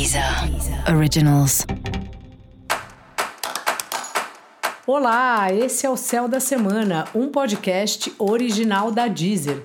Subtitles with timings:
[0.00, 0.24] Deezer
[0.96, 1.66] Originals.
[4.86, 9.62] Olá, esse é o Céu da Semana, um podcast original da Deezer.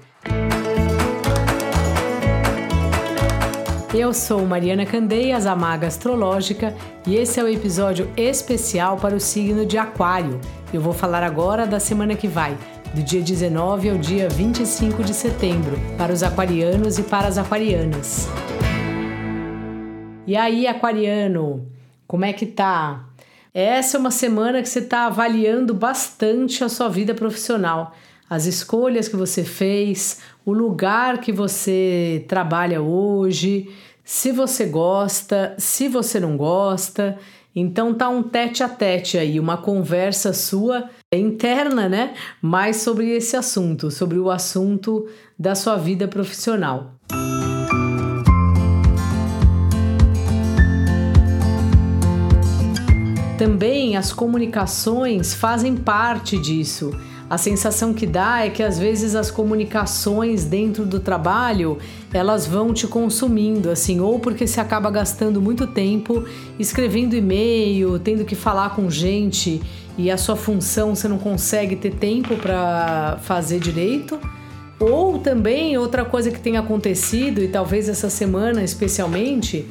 [3.93, 6.75] Eu sou Mariana Candeias, a Maga Astrológica,
[7.07, 10.41] e esse é o episódio especial para o signo de Aquário.
[10.73, 12.57] Eu vou falar agora da semana que vai,
[12.93, 18.27] do dia 19 ao dia 25 de setembro, para os aquarianos e para as aquarianas.
[20.27, 21.67] E aí, aquariano,
[22.07, 23.05] como é que tá?
[23.53, 27.93] Essa é uma semana que você está avaliando bastante a sua vida profissional,
[28.27, 33.69] as escolhas que você fez, o lugar que você trabalha hoje,
[34.03, 37.19] se você gosta, se você não gosta.
[37.55, 42.15] Então tá um tete a tete aí, uma conversa sua interna, né?
[42.41, 46.94] Mais sobre esse assunto, sobre o assunto da sua vida profissional.
[53.37, 56.97] Também as comunicações fazem parte disso.
[57.29, 61.77] A sensação que dá é que às vezes as comunicações dentro do trabalho,
[62.13, 66.23] elas vão te consumindo, assim, ou porque você acaba gastando muito tempo
[66.57, 69.61] escrevendo e-mail, tendo que falar com gente
[69.97, 74.17] e a sua função você não consegue ter tempo para fazer direito.
[74.79, 79.65] Ou também outra coisa que tem acontecido e talvez essa semana especialmente,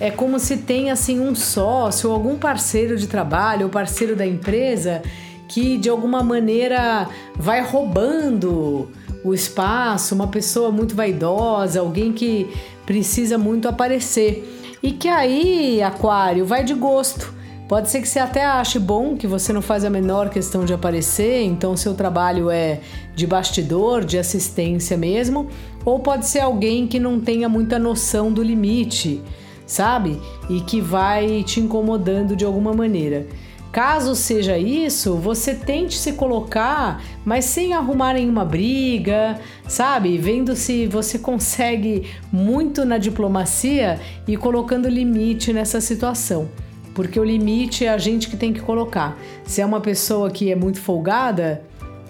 [0.00, 4.26] é como se tem assim um sócio ou algum parceiro de trabalho ou parceiro da
[4.26, 5.02] empresa
[5.46, 8.88] que de alguma maneira vai roubando
[9.22, 12.48] o espaço, uma pessoa muito vaidosa, alguém que
[12.86, 14.78] precisa muito aparecer.
[14.82, 17.34] E que aí, Aquário, vai de gosto.
[17.68, 20.72] Pode ser que você até ache bom que você não faz a menor questão de
[20.72, 22.80] aparecer, então seu trabalho é
[23.14, 25.48] de bastidor, de assistência mesmo,
[25.84, 29.22] ou pode ser alguém que não tenha muita noção do limite
[29.70, 30.20] sabe?
[30.48, 33.26] E que vai te incomodando de alguma maneira.
[33.70, 39.38] Caso seja isso, você tente se colocar, mas sem arrumar nenhuma briga,
[39.68, 40.18] sabe?
[40.18, 46.48] Vendo se você consegue muito na diplomacia e colocando limite nessa situação.
[46.92, 49.16] Porque o limite é a gente que tem que colocar.
[49.44, 51.62] Se é uma pessoa que é muito folgada,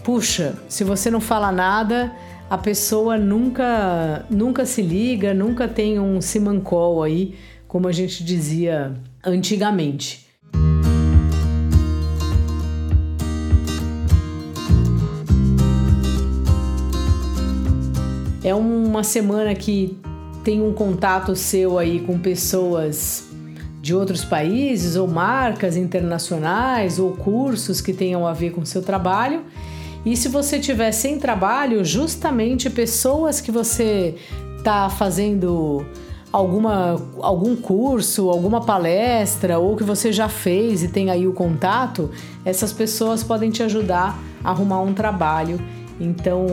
[0.03, 2.10] puxa, se você não fala nada,
[2.50, 7.37] a pessoa nunca nunca se liga, nunca tem um simancol aí
[7.69, 8.93] como a gente dizia
[9.25, 10.27] antigamente.
[18.43, 19.97] É uma semana que
[20.43, 23.28] tem um contato seu aí com pessoas
[23.81, 29.44] de outros países ou marcas internacionais ou cursos que tenham a ver com seu trabalho.
[30.05, 34.15] E se você tiver sem trabalho, justamente pessoas que você
[34.59, 35.84] está fazendo
[36.33, 42.11] alguma, algum curso, alguma palestra ou que você já fez e tem aí o contato,
[42.44, 45.61] essas pessoas podem te ajudar a arrumar um trabalho.
[46.00, 46.47] Então,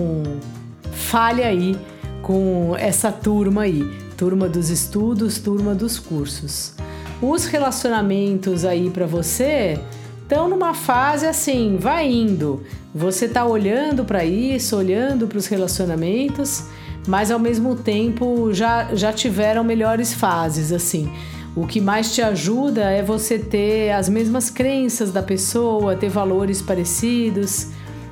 [0.92, 1.78] fale aí
[2.22, 6.74] com essa turma aí, turma dos estudos, turma dos cursos.
[7.22, 9.80] Os relacionamentos aí para você
[10.28, 12.64] estão numa fase assim, vai indo.
[12.94, 16.66] Você tá olhando para isso, olhando para os relacionamentos
[17.08, 21.10] mas ao mesmo tempo já, já tiveram melhores fases, assim.
[21.56, 26.62] O que mais te ajuda é você ter as mesmas crenças da pessoa, ter valores
[26.62, 27.70] parecidos.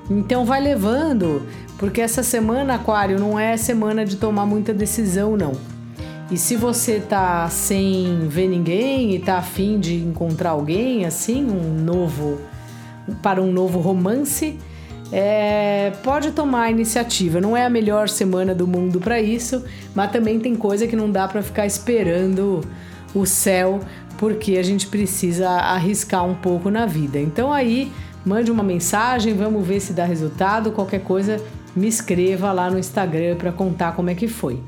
[0.09, 1.43] Então vai levando,
[1.77, 5.51] porque essa semana, Aquário, não é semana de tomar muita decisão, não.
[6.31, 8.74] E se você tá sem ver ninguém
[9.15, 12.39] e tá afim de encontrar alguém, assim, um novo,
[13.21, 14.59] para um novo romance,
[15.11, 17.39] é, pode tomar a iniciativa.
[17.39, 21.09] Não é a melhor semana do mundo para isso, mas também tem coisa que não
[21.09, 22.61] dá para ficar esperando
[23.13, 23.79] o céu,
[24.17, 27.19] porque a gente precisa arriscar um pouco na vida.
[27.19, 27.91] Então aí,
[28.25, 30.71] mande uma mensagem, vamos ver se dá resultado.
[30.71, 31.41] Qualquer coisa,
[31.75, 34.59] me escreva lá no Instagram para contar como é que foi.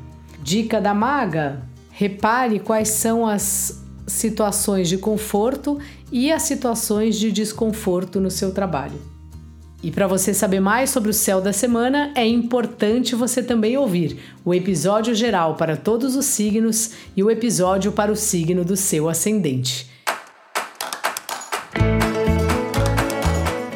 [0.41, 5.77] Dica da maga: repare quais são as situações de conforto
[6.11, 8.99] e as situações de desconforto no seu trabalho.
[9.83, 14.17] E para você saber mais sobre o céu da semana, é importante você também ouvir
[14.43, 19.07] o episódio geral para todos os signos e o episódio para o signo do seu
[19.07, 19.87] ascendente.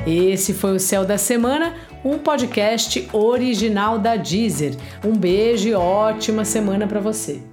[0.07, 4.75] Esse foi o Céu da Semana, um podcast original da Deezer.
[5.05, 7.50] Um beijo e ótima semana para você.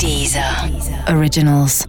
[0.00, 0.42] Deezer.
[1.08, 1.84] Originals.